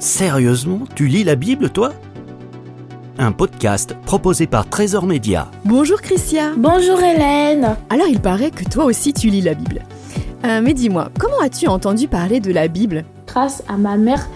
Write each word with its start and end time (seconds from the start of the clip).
Sérieusement, 0.00 0.82
tu 0.94 1.08
lis 1.08 1.24
la 1.24 1.34
Bible, 1.34 1.70
toi? 1.70 1.90
Un 3.18 3.32
podcast 3.32 3.96
proposé 4.06 4.46
par 4.46 4.68
Trésor 4.68 5.06
Média. 5.06 5.50
Bonjour 5.64 6.00
Christia. 6.00 6.52
Bonjour 6.56 7.00
Hélène. 7.00 7.76
Alors 7.90 8.06
il 8.06 8.20
paraît 8.20 8.52
que 8.52 8.62
toi 8.62 8.84
aussi 8.84 9.12
tu 9.12 9.28
lis 9.28 9.40
la 9.40 9.54
Bible. 9.54 9.82
Euh, 10.44 10.60
mais 10.62 10.72
dis-moi, 10.72 11.10
comment 11.18 11.40
as-tu 11.42 11.66
entendu 11.66 12.06
parler 12.06 12.38
de 12.38 12.52
la 12.52 12.68
Bible? 12.68 13.04
Grâce 13.26 13.64
à 13.66 13.76
ma 13.76 13.96
mère, 13.96 14.28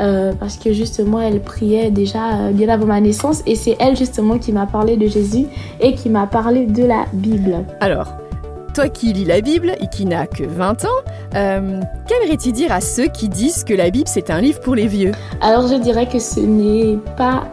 euh, 0.00 0.32
parce 0.32 0.56
que 0.56 0.72
justement 0.72 1.20
elle 1.20 1.40
priait 1.40 1.92
déjà 1.92 2.48
euh, 2.48 2.50
bien 2.50 2.68
avant 2.68 2.86
ma 2.86 3.00
naissance 3.00 3.44
et 3.46 3.54
c'est 3.54 3.76
elle 3.78 3.96
justement 3.96 4.38
qui 4.38 4.50
m'a 4.50 4.66
parlé 4.66 4.96
de 4.96 5.06
Jésus 5.06 5.46
et 5.80 5.94
qui 5.94 6.10
m'a 6.10 6.26
parlé 6.26 6.66
de 6.66 6.84
la 6.84 7.04
Bible. 7.12 7.64
Alors, 7.80 8.08
toi 8.74 8.88
qui 8.88 9.12
lis 9.12 9.24
la 9.24 9.40
Bible 9.40 9.74
et 9.80 9.86
qui 9.86 10.04
n'as 10.04 10.26
que 10.26 10.42
20 10.42 10.84
ans, 10.84 10.88
euh, 11.36 11.80
qu'aimerais-tu 12.08 12.50
dire 12.50 12.72
à 12.72 12.80
ceux 12.80 13.06
qui 13.06 13.28
disent 13.28 13.62
que 13.62 13.72
la 13.72 13.88
Bible 13.90 14.08
c'est 14.08 14.30
un 14.30 14.40
livre 14.40 14.60
pour 14.60 14.74
les 14.74 14.88
vieux? 14.88 15.12
Alors 15.40 15.68
je 15.68 15.76
dirais 15.76 16.08
que 16.08 16.18
ce 16.18 16.40
n'est 16.40 16.98
pas 17.16 17.44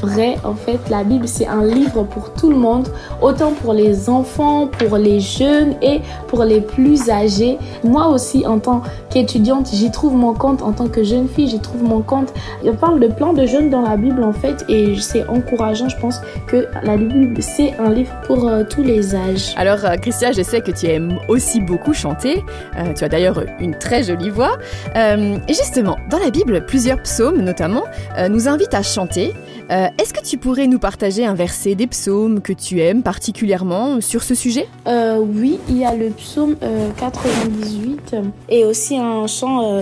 vrai. 0.00 0.36
En 0.44 0.54
fait, 0.54 0.78
la 0.88 1.02
Bible 1.02 1.26
c'est 1.26 1.48
un 1.48 1.64
livre 1.64 2.04
pour 2.04 2.32
tout 2.32 2.50
le 2.50 2.56
monde, 2.56 2.88
autant 3.20 3.52
pour 3.52 3.72
les 3.72 4.08
enfants, 4.08 4.68
pour 4.68 4.98
les 4.98 5.18
jeunes 5.18 5.74
et 5.82 6.00
pour 6.28 6.44
les 6.44 6.60
plus 6.60 7.10
âgés. 7.10 7.58
Moi 7.82 8.06
aussi, 8.06 8.46
en 8.46 8.60
tant 8.60 8.82
qu'étudiante, 9.10 9.68
j'y 9.72 9.90
trouve 9.90 10.14
mon 10.14 10.32
compte. 10.32 10.62
En 10.62 10.72
tant 10.72 10.86
que 10.86 11.02
jeune 11.02 11.28
fille, 11.28 11.48
j'y 11.48 11.58
trouve 11.58 11.82
mon 11.82 12.02
compte. 12.02 12.32
Il 12.64 12.72
parle 12.74 13.00
de 13.00 13.08
plein 13.08 13.32
de 13.32 13.46
jeunes 13.46 13.68
dans 13.68 13.82
la 13.82 13.96
Bible 13.96 14.22
en 14.22 14.32
fait 14.32 14.64
et 14.68 14.94
c'est 15.00 15.26
encourageant. 15.28 15.88
Je 15.88 15.96
pense 15.96 16.20
que 16.46 16.68
la 16.84 16.96
Bible 16.96 17.42
c'est 17.42 17.74
un 17.78 17.90
livre 17.90 18.12
pour 18.28 18.46
euh, 18.46 18.62
tous 18.62 18.84
les 18.84 19.16
âges. 19.16 19.54
Alors 19.56 19.84
euh, 19.84 19.96
Christia, 19.96 20.30
je 20.30 20.42
sais 20.42 20.60
que 20.60 20.67
tu 20.70 20.86
aimes 20.86 21.18
aussi 21.28 21.60
beaucoup 21.60 21.92
chanter. 21.92 22.44
Euh, 22.76 22.92
tu 22.94 23.04
as 23.04 23.08
d'ailleurs 23.08 23.44
une 23.60 23.76
très 23.76 24.02
jolie 24.02 24.30
voix. 24.30 24.58
Euh, 24.96 25.38
et 25.48 25.54
justement, 25.54 25.96
dans 26.10 26.18
la 26.18 26.30
Bible, 26.30 26.64
plusieurs 26.66 27.02
psaumes 27.02 27.42
notamment 27.42 27.84
euh, 28.16 28.28
nous 28.28 28.48
invitent 28.48 28.74
à 28.74 28.82
chanter. 28.82 29.34
Est-ce 29.70 30.14
que 30.14 30.24
tu 30.24 30.38
pourrais 30.38 30.66
nous 30.66 30.78
partager 30.78 31.26
un 31.26 31.34
verset 31.34 31.74
des 31.74 31.86
psaumes 31.86 32.40
que 32.40 32.54
tu 32.54 32.80
aimes 32.80 33.02
particulièrement 33.02 34.00
sur 34.00 34.22
ce 34.22 34.34
sujet? 34.34 34.66
Oui, 34.86 35.58
il 35.68 35.78
y 35.78 35.84
a 35.84 35.94
le 35.94 36.10
psaume 36.10 36.56
euh, 36.62 36.90
98 36.98 38.14
euh, 38.14 38.22
et 38.48 38.64
aussi 38.64 38.96
un 38.96 39.26
chant 39.26 39.80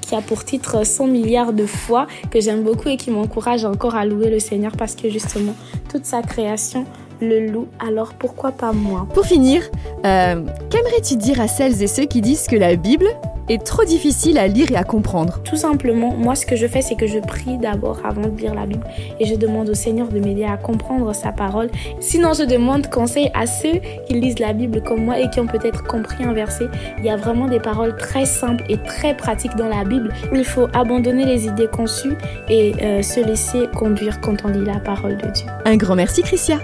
qui 0.00 0.14
a 0.14 0.20
pour 0.20 0.44
titre 0.44 0.84
100 0.84 1.06
milliards 1.06 1.52
de 1.52 1.66
fois 1.66 2.06
que 2.30 2.40
j'aime 2.40 2.62
beaucoup 2.62 2.88
et 2.88 2.96
qui 2.96 3.10
m'encourage 3.10 3.64
encore 3.64 3.94
à 3.94 4.04
louer 4.04 4.30
le 4.30 4.38
Seigneur 4.38 4.72
parce 4.76 4.94
que 4.94 5.08
justement 5.08 5.54
toute 5.90 6.04
sa 6.04 6.22
création 6.22 6.84
le 7.22 7.46
loue. 7.46 7.68
Alors 7.78 8.12
pourquoi 8.14 8.52
pas 8.52 8.72
moi? 8.72 9.06
Pour 9.14 9.24
finir, 9.24 9.62
euh, 10.04 10.42
qu'aimerais-tu 10.70 11.16
dire 11.16 11.40
à 11.40 11.48
celles 11.48 11.82
et 11.82 11.86
ceux 11.86 12.04
qui 12.04 12.20
disent 12.20 12.46
que 12.46 12.56
la 12.56 12.76
Bible 12.76 13.06
est 13.48 13.64
trop 13.64 13.84
difficile 13.84 14.38
à 14.38 14.46
lire 14.46 14.70
et 14.70 14.76
à 14.76 14.84
comprendre? 14.84 15.40
Tout 15.42 15.56
simplement, 15.56 16.12
moi 16.12 16.34
ce 16.34 16.46
que 16.46 16.56
je 16.56 16.66
fais 16.66 16.82
c'est 16.82 16.94
que 16.94 17.06
je 17.06 17.18
prie 17.18 17.58
d'abord 17.58 18.00
avant 18.04 18.28
de 18.28 18.36
lire 18.40 18.54
la 18.54 18.66
Bible 18.66 18.84
et 19.18 19.26
je 19.26 19.34
demande 19.34 19.68
au 19.68 19.74
Seigneur 19.74 20.08
de 20.08 20.20
m'aider 20.20 20.44
à 20.44 20.56
comprendre 20.56 21.12
sa 21.14 21.32
parole. 21.32 21.70
Sinon 22.00 22.32
je 22.34 22.44
demande 22.44 22.88
conseil 22.88 23.30
à 23.34 23.46
ceux 23.46 23.80
qui 24.06 24.14
lisent 24.14 24.38
la 24.38 24.52
Bible 24.52 24.82
comme 24.82 25.04
moi 25.04 25.18
et 25.18 25.28
qui 25.30 25.40
ont 25.40 25.46
peut-être 25.46 25.84
compris 25.84 26.24
un 26.24 26.32
verset. 26.32 26.66
Il 26.98 27.04
y 27.04 27.10
a 27.10 27.16
vraiment 27.16 27.46
des 27.46 27.60
paroles 27.60 27.96
très 27.96 28.26
simples 28.26 28.64
et 28.68 28.78
très 28.78 29.16
pratiques 29.16 29.56
dans 29.56 29.68
la 29.68 29.84
Bible. 29.84 30.12
Il 30.32 30.44
faut 30.44 30.68
abandonner 30.72 31.24
les 31.24 31.46
idées 31.46 31.68
conçues 31.68 32.16
et 32.48 32.74
euh, 32.82 33.02
se 33.02 33.20
laisser 33.20 33.68
conduire 33.76 34.20
quand 34.20 34.44
on 34.44 34.48
lit 34.48 34.64
la 34.64 34.78
parole 34.78 35.16
de 35.16 35.28
Dieu. 35.30 35.46
Un 35.64 35.76
grand 35.76 35.96
merci 35.96 36.22
Christia 36.22 36.58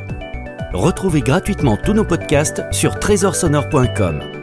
Retrouvez 0.73 1.23
gratuitement 1.23 1.77
tous 1.77 1.95
nos 1.95 2.05
podcasts 2.05 2.63
sur 2.73 2.99
trésorsonore.com. 2.99 4.38